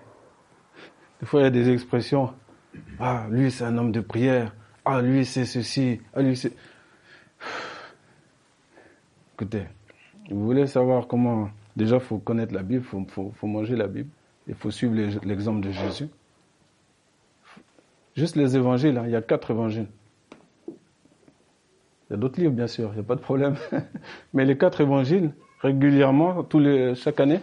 [1.20, 2.34] Des fois, il y a des expressions.
[3.00, 4.56] Ah, lui, c'est un homme de prière.
[4.84, 6.02] Ah, lui, c'est ceci.
[6.16, 6.54] Ah, lui, c'est...
[9.36, 9.68] Écoutez,
[10.30, 11.50] vous voulez savoir comment...
[11.76, 14.10] Déjà, il faut connaître la Bible, il faut, faut, manger la Bible.
[14.48, 16.08] Il faut suivre l'exemple de Jésus.
[18.16, 19.88] Juste les évangiles, hein, il y a quatre évangiles.
[20.68, 23.56] Il y a d'autres livres, bien sûr, il n'y a pas de problème.
[24.34, 27.40] Mais les quatre évangiles, régulièrement, tous les, chaque année,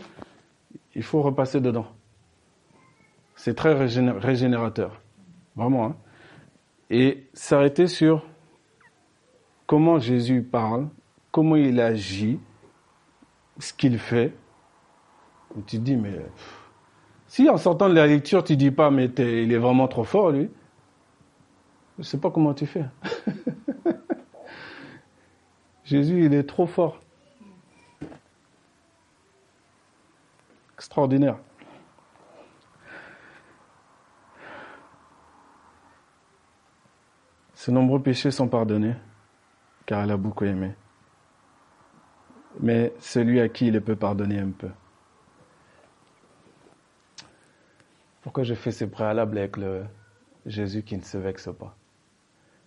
[0.95, 1.87] il faut repasser dedans.
[3.35, 5.01] C'est très régénérateur.
[5.57, 5.87] Vraiment.
[5.87, 5.97] Hein.
[6.91, 8.25] Et s'arrêter sur
[9.67, 10.89] comment Jésus parle,
[11.33, 12.39] comment il agit,
[13.61, 14.35] ce qu'il fait.
[15.67, 16.21] Tu dis, mais
[17.27, 20.31] si en sortant de la lecture, tu dis pas, mais il est vraiment trop fort,
[20.31, 20.49] lui,
[21.99, 22.85] je sais pas comment tu fais.
[25.85, 27.01] Jésus, il est trop fort.
[30.75, 31.37] Extraordinaire.
[37.55, 38.95] Ses nombreux péchés sont pardonnés,
[39.85, 40.73] car elle a beaucoup aimé.
[42.63, 44.69] Mais celui à qui il peut pardonner un peu.
[48.23, 49.85] Pourquoi je fais ce préalable avec le
[50.45, 51.75] Jésus qui ne se vexe pas?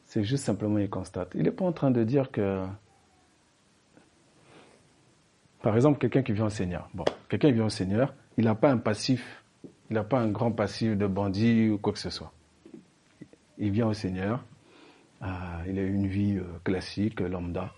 [0.03, 1.31] C'est juste simplement il constate.
[1.35, 2.65] Il n'est pas en train de dire que,
[5.61, 6.89] par exemple, quelqu'un qui vient au Seigneur.
[6.93, 9.43] Bon, quelqu'un qui vient au Seigneur, il n'a pas un passif,
[9.89, 12.33] il n'a pas un grand passif de bandit ou quoi que ce soit.
[13.59, 14.43] Il vient au Seigneur,
[15.21, 15.27] euh,
[15.67, 17.71] il a une vie euh, classique, lambda.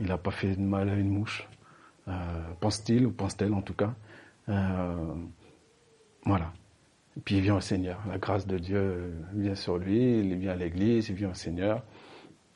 [0.00, 1.48] Il n'a pas fait de mal à une mouche.
[2.08, 2.12] Euh,
[2.60, 3.94] pense-t-il ou pense-t-elle en tout cas.
[6.24, 6.52] voilà.
[7.16, 8.00] Et puis il vient au Seigneur.
[8.08, 11.82] La grâce de Dieu vient sur lui, il vient à l'église, il vient au Seigneur.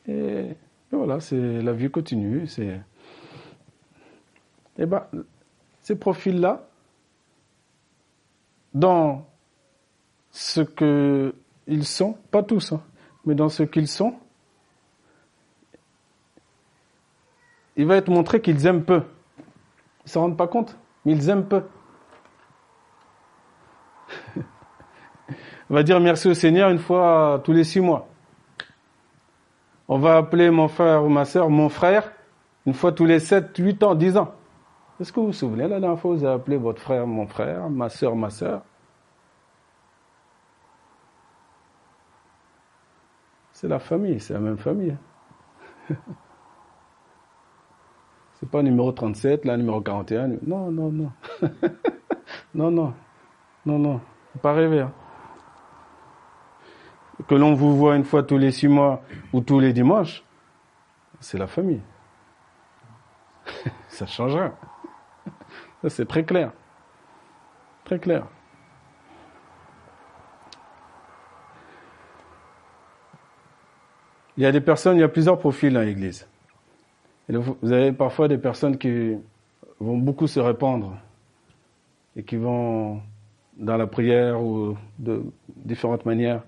[0.07, 0.57] Et,
[0.91, 2.47] voilà, c'est la vie continue.
[2.47, 2.81] C'est,
[4.79, 5.07] eh ben,
[5.83, 6.69] ces profils-là,
[8.73, 9.27] dans
[10.31, 12.83] ce qu'ils sont, pas tous, hein,
[13.25, 14.15] mais dans ce qu'ils sont,
[17.77, 19.03] il va être montré qu'ils aiment peu.
[19.39, 21.63] Ils ne se rendent pas compte, mais ils aiment peu.
[25.71, 28.07] On va dire merci au Seigneur une fois tous les six mois.
[29.89, 32.11] On va appeler mon frère ou ma soeur mon frère
[32.67, 34.33] une fois tous les sept, huit ans, dix ans.
[35.01, 37.69] Est-ce que vous vous souvenez la dernière fois vous avez appelé votre frère mon frère,
[37.69, 38.63] ma soeur ma soeur
[43.53, 44.97] C'est la famille, c'est la même famille.
[48.45, 50.29] c'est pas numéro 37, là numéro 41.
[50.47, 51.11] Non, non, non.
[52.55, 52.95] non, non.
[53.65, 54.01] Non, non.
[54.43, 54.81] Pas rêver.
[54.81, 54.93] Hein.
[57.27, 59.01] Que l'on vous voit une fois tous les six mois
[59.33, 60.23] ou tous les dimanches,
[61.21, 61.81] c'est la famille.
[63.89, 64.51] Ça changera.
[65.81, 66.53] Ça, c'est très clair.
[67.85, 68.27] Très clair.
[74.37, 76.29] Il y a des personnes, il y a plusieurs profils dans l'Église.
[77.29, 79.17] Vous avez parfois des personnes qui
[79.81, 80.97] vont beaucoup se répandre
[82.17, 83.01] et qui vont
[83.57, 86.43] dans la prière ou de différentes manières.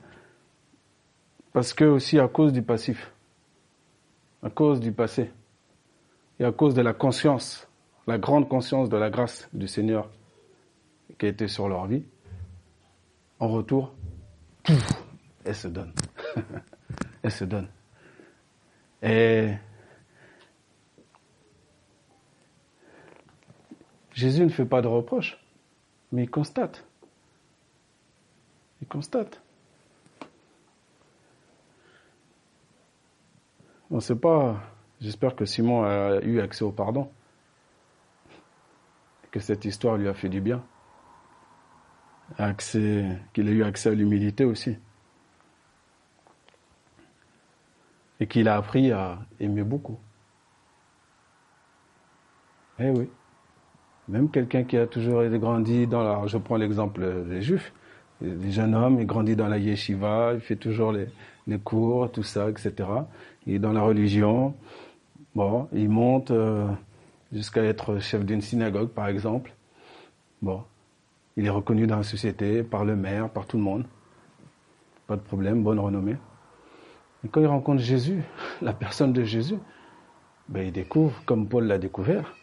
[1.52, 3.12] Parce que aussi à cause du passif,
[4.42, 5.30] à cause du passé
[6.38, 7.68] et à cause de la conscience,
[8.06, 10.10] la grande conscience de la grâce du Seigneur
[11.18, 12.04] qui a été sur leur vie,
[13.38, 13.94] en retour,
[15.44, 15.92] elle se donne.
[17.22, 17.68] elle se donne.
[19.02, 19.52] Et
[24.16, 25.38] Jésus ne fait pas de reproches,
[26.10, 26.84] mais il constate.
[28.80, 29.40] Il constate.
[33.90, 34.60] On ne sait pas,
[35.00, 37.08] j'espère que Simon a eu accès au pardon,
[39.30, 40.64] que cette histoire lui a fait du bien,
[42.38, 44.76] qu'il a eu accès à l'humilité aussi.
[48.20, 49.98] et qu'il a appris à aimer beaucoup.
[52.78, 53.10] Eh oui.
[54.08, 56.26] Même quelqu'un qui a toujours grandi dans la...
[56.26, 57.72] Je prends l'exemple des juifs.
[58.20, 62.48] Des jeunes hommes, il grandit dans la yeshiva, il fait toujours les, cours, tout ça,
[62.48, 62.72] etc.
[63.46, 64.54] Il dans la religion.
[65.34, 66.66] Bon, il monte euh,
[67.32, 69.52] jusqu'à être chef d'une synagogue, par exemple.
[70.40, 70.62] Bon,
[71.36, 73.84] il est reconnu dans la société, par le maire, par tout le monde.
[75.06, 76.16] Pas de problème, bonne renommée.
[77.24, 78.22] Et quand il rencontre Jésus,
[78.62, 79.58] la personne de Jésus,
[80.48, 82.34] ben, il découvre, comme Paul l'a découvert,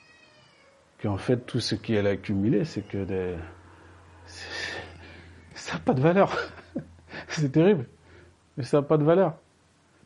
[1.04, 3.36] qu'en fait tout ce qu'il a accumulé, c'est que des...
[5.54, 6.34] ça n'a pas de valeur.
[7.28, 7.88] c'est terrible,
[8.56, 9.36] mais ça n'a pas de valeur.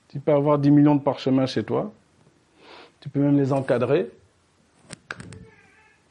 [0.07, 1.93] Tu peux avoir 10 millions de parchemins chez toi,
[2.99, 4.11] tu peux même les encadrer.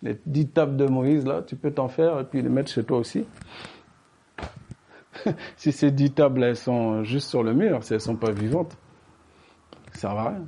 [0.02, 2.84] Les 10 tables de Moïse, là, tu peux t'en faire et puis les mettre chez
[2.84, 3.26] toi aussi.
[5.56, 8.76] si ces dix tables, elles sont juste sur le mur, si elles sont pas vivantes,
[9.92, 10.46] ça sert à rien.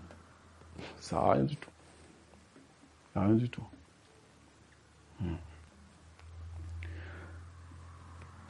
[1.01, 1.71] Ça sert à rien du tout.
[3.17, 3.65] Rien du tout.
[5.21, 5.35] Hmm.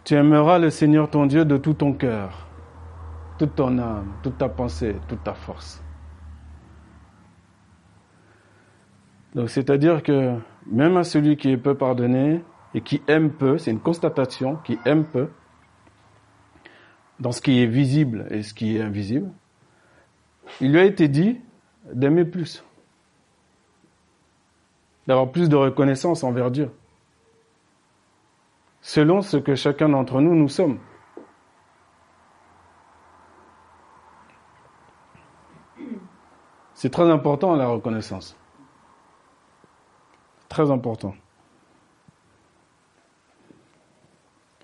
[0.05, 2.47] Tu aimeras le Seigneur ton Dieu de tout ton cœur,
[3.39, 5.83] toute ton âme, toute ta pensée, toute ta force.
[9.35, 10.35] Donc c'est-à-dire que
[10.67, 12.43] même à celui qui est peu pardonné
[12.75, 15.29] et qui aime peu, c'est une constatation, qui aime peu,
[17.21, 19.31] dans ce qui est visible et ce qui est invisible,
[20.61, 21.41] il lui a été dit
[21.93, 22.65] d'aimer plus,
[25.09, 26.71] d'avoir plus de reconnaissance envers Dieu,
[28.83, 30.79] selon ce que chacun d'entre nous nous sommes.
[36.75, 38.37] C'est très important la reconnaissance.
[40.49, 41.15] Très important.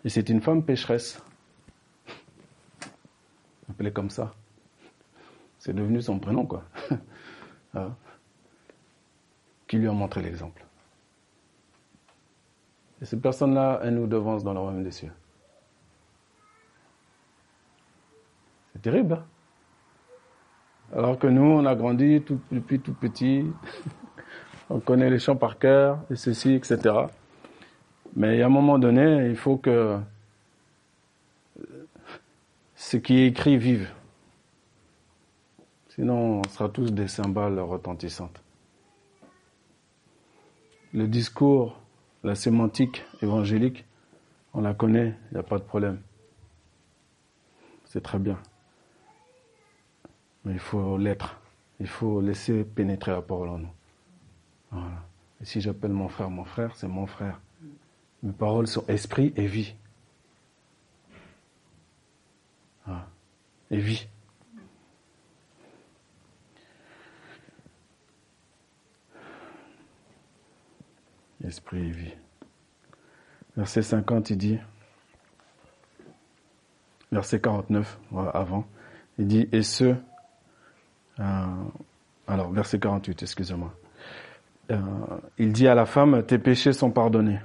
[0.05, 1.21] Et c'est une femme pécheresse
[3.69, 4.35] appelé comme ça.
[5.59, 6.65] C'est devenu son prénom, quoi.
[9.75, 10.65] qui lui ont montré l'exemple.
[13.03, 15.11] Et ces personnes-là, elles nous devancent dans le royaume des cieux.
[18.73, 19.15] C'est terrible.
[19.15, 19.25] Hein
[20.95, 23.51] Alors que nous, on a grandi tout, depuis tout petit,
[24.71, 26.95] on connaît les chants par cœur, et ceci, etc.
[28.15, 29.99] Mais à un moment donné, il faut que
[32.77, 33.91] ce qui est écrit vive.
[35.89, 38.44] Sinon, on sera tous des cymbales retentissantes.
[40.95, 41.77] Le discours,
[42.23, 43.85] la sémantique évangélique,
[44.53, 46.01] on la connaît, il n'y a pas de problème.
[47.85, 48.39] C'est très bien.
[50.45, 51.41] Mais il faut l'être.
[51.81, 53.73] Il faut laisser pénétrer la parole en nous.
[54.71, 55.03] Voilà.
[55.41, 57.41] Et si j'appelle mon frère mon frère, c'est mon frère.
[58.23, 59.75] Mes paroles sont esprit et vie.
[62.87, 63.09] Voilà.
[63.73, 64.07] Et vie.
[73.57, 74.59] Verset 50, il dit,
[77.13, 77.99] verset 49,
[78.33, 78.67] avant,
[79.19, 79.95] il dit, et ce,
[81.21, 81.47] euh,
[82.27, 83.73] alors verset 48, excusez-moi,
[84.73, 84.79] euh,
[85.39, 87.41] il dit à la femme, tes péchés sont pardonnés.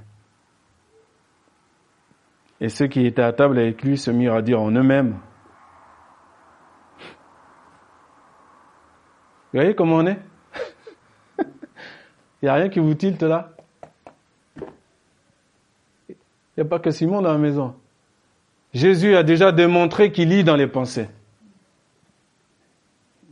[2.62, 5.20] Et ceux qui étaient à table avec lui se mirent à dire en eux-mêmes,
[9.52, 10.20] vous voyez comment on est?
[11.40, 13.52] Il n'y a rien qui vous tilte là?
[16.60, 17.74] Il n'y a pas que Simon dans la maison.
[18.74, 21.08] Jésus a déjà démontré qu'il lit dans les pensées.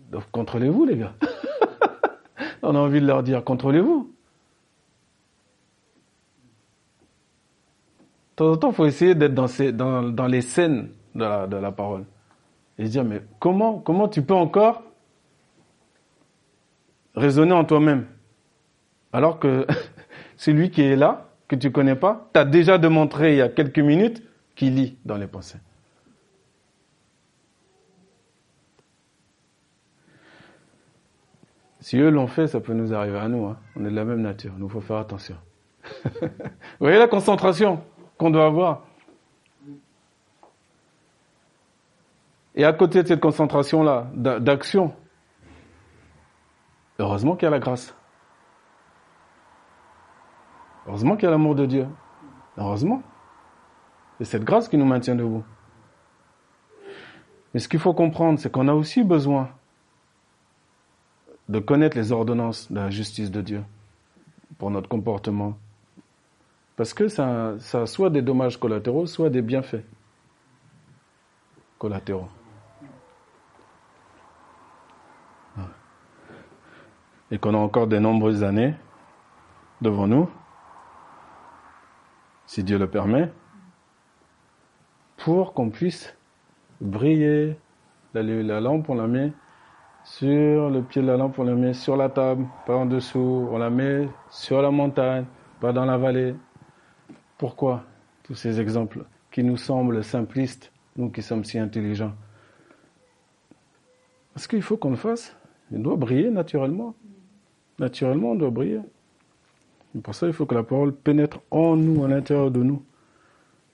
[0.09, 1.13] Donc contrôlez-vous les gars.
[2.63, 4.09] On a envie de leur dire, contrôlez-vous.
[8.29, 11.73] De temps en temps, il faut essayer d'être dans, les scènes de la, de la
[11.73, 12.05] parole.
[12.77, 14.83] Et se dire, mais comment, comment tu peux encore
[17.13, 18.07] raisonner en toi-même?
[19.11, 19.67] Alors que
[20.37, 23.49] celui qui est là, que tu connais pas, tu as déjà démontré il y a
[23.49, 24.23] quelques minutes
[24.55, 25.59] qu'il lit dans les pensées.
[31.79, 33.45] Si eux l'ont fait, ça peut nous arriver à nous.
[33.45, 33.57] Hein.
[33.77, 34.51] On est de la même nature.
[34.57, 35.37] Nous, faut faire attention.
[36.03, 36.27] Vous
[36.81, 37.81] voyez la concentration
[38.17, 38.83] qu'on doit avoir?
[42.55, 44.93] Et à côté de cette concentration-là, d'action,
[46.99, 47.95] heureusement qu'il y a la grâce.
[50.87, 51.87] Heureusement qu'il y a l'amour de Dieu.
[52.57, 53.03] Heureusement.
[54.17, 55.43] C'est cette grâce qui nous maintient debout.
[57.53, 59.49] Mais ce qu'il faut comprendre, c'est qu'on a aussi besoin
[61.49, 63.63] de connaître les ordonnances de la justice de Dieu
[64.57, 65.57] pour notre comportement.
[66.75, 69.83] Parce que ça, ça a soit des dommages collatéraux, soit des bienfaits
[71.77, 72.29] collatéraux.
[77.29, 78.73] Et qu'on a encore de nombreuses années
[79.81, 80.29] devant nous
[82.47, 83.29] si Dieu le permet,
[85.17, 86.15] pour qu'on puisse
[86.81, 87.57] briller.
[88.13, 89.31] La, lampe, on la met
[90.03, 93.47] sur le pied de la lampe, on la met sur la table, pas en dessous,
[93.51, 95.25] on la met sur la montagne,
[95.59, 96.33] pas dans la vallée.
[97.37, 97.83] Pourquoi
[98.23, 102.13] tous ces exemples qui nous semblent simplistes, nous qui sommes si intelligents?
[104.33, 105.37] Parce qu'il faut qu'on le fasse.
[105.71, 106.95] Il doit briller naturellement.
[107.77, 108.79] Naturellement, on doit briller
[110.03, 112.83] pour ça, il faut que la parole pénètre en nous, à l'intérieur de nous,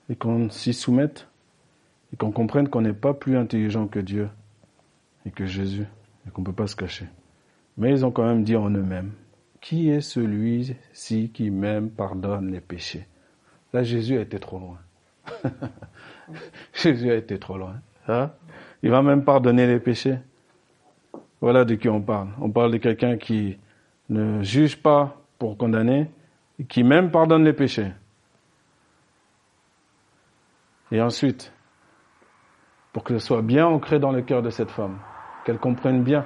[0.10, 1.28] et qu'on s'y soumette,
[2.14, 4.30] et qu'on comprenne qu'on n'est pas plus intelligent que Dieu
[5.26, 5.86] et que Jésus,
[6.28, 7.08] et qu'on ne peut pas se cacher.
[7.78, 9.12] Mais ils ont quand même dit en eux-mêmes,
[9.62, 13.08] qui est celui-ci qui même pardonne les péchés?
[13.72, 14.78] Là, Jésus a été trop loin.
[16.74, 17.76] Jésus a été trop loin.
[18.08, 18.32] Hein?
[18.84, 20.18] Il va même pardonner les péchés.
[21.42, 22.30] Voilà de qui on parle.
[22.40, 23.58] On parle de quelqu'un qui
[24.10, 26.10] ne juge pas pour condamner,
[26.70, 27.92] qui même pardonne les péchés.
[30.90, 31.52] Et ensuite,
[32.94, 35.00] pour que ce soit bien ancré dans le cœur de cette femme,
[35.44, 36.26] qu'elle comprenne bien,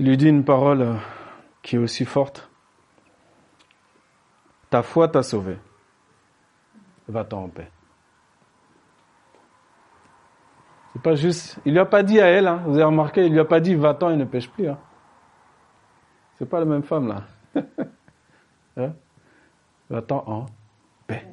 [0.00, 0.96] il lui dit une parole
[1.62, 2.50] qui est aussi forte.
[4.68, 5.58] Ta foi t'a sauvé.
[7.06, 7.70] Va-t'en en paix.
[10.92, 11.60] C'est pas juste.
[11.64, 13.60] Il lui a pas dit à elle, hein, vous avez remarqué, il lui a pas
[13.60, 14.68] dit va-t'en et ne pêche plus.
[14.68, 14.78] Hein.
[16.38, 17.24] C'est pas la même femme là.
[18.76, 18.92] hein?
[19.92, 20.46] Attends en
[21.06, 21.26] paix.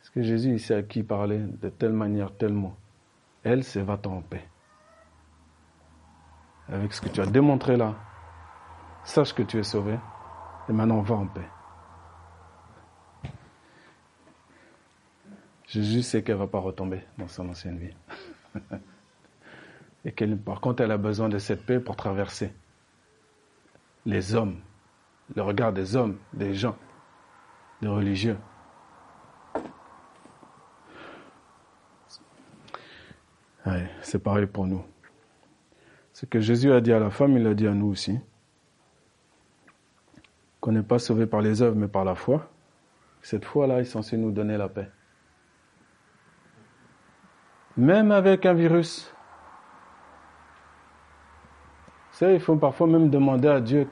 [0.00, 2.74] Est-ce que Jésus il sait à qui parler de telle manière, tel mot
[3.44, 4.48] Elle, c'est va-t'en en paix.
[6.68, 7.94] Avec ce que tu as démontré là,
[9.04, 9.98] sache que tu es sauvé
[10.68, 11.48] et maintenant va en paix.
[15.66, 17.96] Jésus sait qu'elle ne va pas retomber dans son ancienne vie.
[20.04, 22.52] Et qu'elle, par contre, elle a besoin de cette paix pour traverser
[24.04, 24.56] les hommes,
[25.34, 26.76] le regard des hommes, des gens,
[27.80, 28.36] des religieux.
[34.02, 34.84] c'est pareil pour nous.
[36.12, 38.18] Ce que Jésus a dit à la femme, il l'a dit à nous aussi.
[40.60, 42.50] Qu'on n'est pas sauvé par les œuvres, mais par la foi.
[43.22, 44.90] Cette foi-là est censée nous donner la paix.
[47.76, 49.14] Même avec un virus.
[52.12, 53.88] Savez, il faut parfois même demander à Dieu.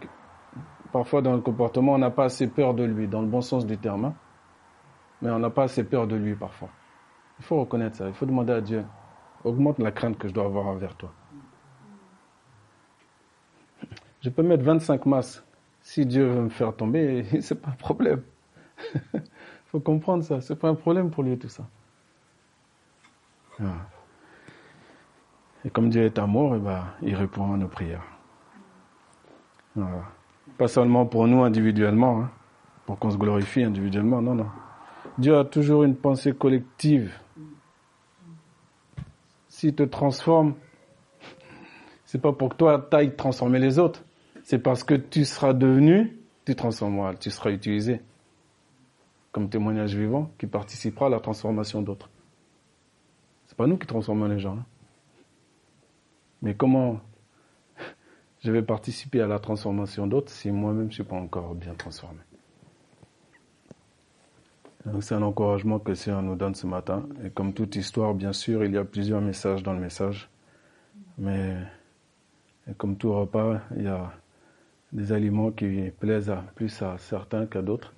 [0.92, 3.66] Parfois, dans le comportement, on n'a pas assez peur de lui, dans le bon sens
[3.66, 4.06] du terme.
[4.06, 4.14] Hein.
[5.22, 6.68] Mais on n'a pas assez peur de lui parfois.
[7.38, 8.08] Il faut reconnaître ça.
[8.08, 8.84] Il faut demander à Dieu
[9.44, 11.12] augmente la crainte que je dois avoir envers toi.
[14.20, 15.42] Je peux mettre 25 masses.
[15.80, 18.22] Si Dieu veut me faire tomber, c'est pas un problème.
[19.14, 19.22] Il
[19.66, 20.42] faut comprendre ça.
[20.42, 21.66] C'est pas un problème pour lui tout ça.
[23.62, 23.86] Ah.
[25.64, 28.04] Et comme Dieu est amour, eh ben, il répond à nos prières.
[30.58, 32.30] Pas seulement pour nous individuellement, hein,
[32.86, 34.46] pour qu'on se glorifie individuellement, non, non.
[35.18, 37.12] Dieu a toujours une pensée collective
[39.60, 40.54] s'il te transforme,
[42.06, 44.02] c'est pas pour que toi taille transformer les autres.
[44.42, 48.00] C'est parce que tu seras devenu, tu transformeras, tu seras utilisé
[49.32, 52.08] comme témoignage vivant qui participera à la transformation d'autres.
[53.46, 54.56] C'est pas nous qui transformons les gens.
[54.56, 54.64] Hein.
[56.42, 57.00] Mais comment
[58.42, 62.20] je vais participer à la transformation d'autres si moi-même je suis pas encore bien transformé?
[65.00, 67.06] C'est un encouragement que le Seigneur nous donne ce matin.
[67.22, 70.30] Et comme toute histoire, bien sûr, il y a plusieurs messages dans le message.
[71.18, 71.54] Mais
[72.78, 74.10] comme tout repas, il y a
[74.92, 77.92] des aliments qui plaisent plus à certains qu'à d'autres,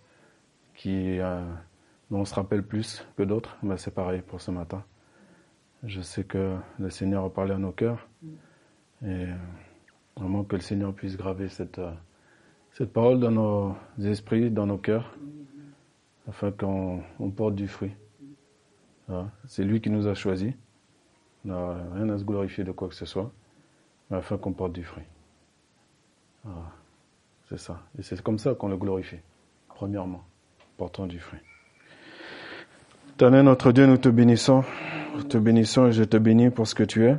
[0.74, 1.40] qui euh,
[2.10, 3.56] dont on se rappelle plus que d'autres.
[3.62, 4.82] Mais c'est pareil pour ce matin.
[5.82, 8.08] Je sais que le Seigneur a parlé à nos cœurs.
[9.04, 9.26] Et
[10.16, 11.92] vraiment que le Seigneur puisse graver cette, euh,
[12.72, 15.16] cette parole dans nos esprits, dans nos cœurs
[16.28, 17.02] afin qu'on
[17.34, 17.92] porte du fruit.
[19.46, 20.54] C'est lui qui nous a choisis.
[21.44, 23.30] On n'a rien à se glorifier de quoi que ce soit,
[24.08, 25.04] mais afin qu'on porte du fruit.
[27.48, 27.82] C'est ça.
[27.98, 29.18] Et c'est comme ça qu'on le glorifie.
[29.68, 30.24] Premièrement,
[30.78, 31.40] portant du fruit.
[33.14, 34.64] Éternel notre Dieu, nous te bénissons.
[35.14, 37.16] Nous te bénissons et je te bénis pour ce que tu es.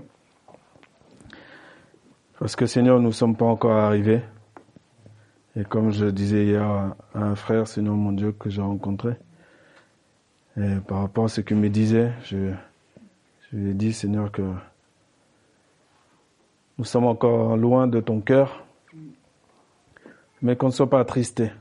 [2.39, 4.21] Parce que Seigneur, nous ne sommes pas encore arrivés.
[5.55, 9.13] Et comme je disais hier à un frère, Seigneur mon Dieu, que j'ai rencontré,
[10.57, 12.51] et par rapport à ce qu'il me disait, je,
[13.51, 14.41] je lui ai dit, Seigneur, que
[16.79, 18.65] nous sommes encore loin de ton cœur,
[20.41, 21.51] mais qu'on ne soit pas attristé.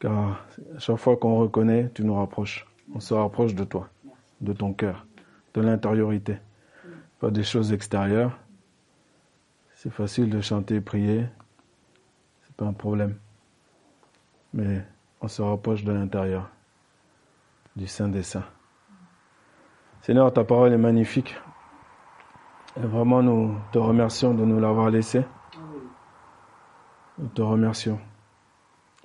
[0.00, 0.44] Car
[0.78, 2.66] chaque fois qu'on reconnaît, tu nous rapproches.
[2.94, 3.88] On se rapproche de toi,
[4.40, 5.06] de ton cœur,
[5.54, 6.38] de l'intériorité.
[7.20, 8.36] Pas des choses extérieures.
[9.74, 11.26] C'est facile de chanter et prier,
[12.60, 13.16] pas un problème.
[14.52, 14.84] Mais
[15.22, 16.50] on se rapproche de l'intérieur,
[17.74, 18.44] du Saint des Saints.
[20.02, 21.34] Seigneur, ta parole est magnifique.
[22.76, 25.24] Et vraiment, nous te remercions de nous l'avoir laissé.
[27.18, 27.98] Nous te remercions.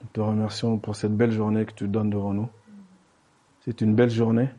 [0.05, 2.47] Nous te remercions pour cette belle journée que tu donnes devant nous.
[3.61, 4.49] C'est une belle journée.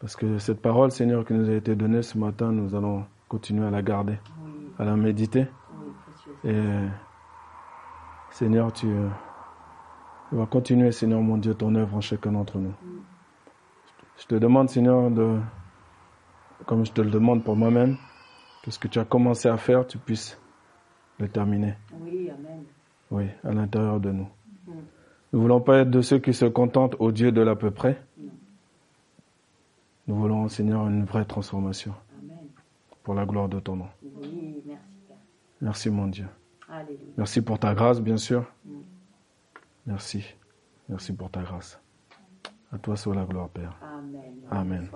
[0.00, 3.66] Parce que cette parole, Seigneur, qui nous a été donnée ce matin, nous allons continuer
[3.66, 4.18] à la garder,
[4.78, 5.48] à la méditer.
[6.44, 6.62] Et
[8.30, 8.86] Seigneur, tu,
[10.32, 12.72] vas continuer, Seigneur mon Dieu, ton œuvre en chacun d'entre nous.
[14.16, 15.38] Je te demande, Seigneur, de,
[16.64, 17.98] comme je te le demande pour moi-même,
[18.62, 20.40] que ce que tu as commencé à faire, tu puisses
[21.18, 21.74] le terminer.
[22.00, 22.64] Oui, Amen.
[23.10, 24.28] Oui, à l'intérieur de nous.
[25.32, 27.70] Nous ne voulons pas être de ceux qui se contentent au Dieu de l'à peu
[27.70, 28.00] près.
[30.06, 31.94] Nous voulons, Seigneur, une vraie transformation.
[32.22, 32.38] Amen.
[33.02, 33.88] Pour la gloire de ton nom.
[34.02, 34.82] Oui, merci.
[35.60, 36.26] Merci, mon Dieu.
[37.16, 38.44] Merci pour ta grâce, bien sûr.
[39.86, 40.24] Merci.
[40.88, 41.78] Merci pour ta grâce.
[42.72, 43.76] À toi soit la gloire, Père.
[43.82, 44.32] Amen.
[44.50, 44.88] Amen.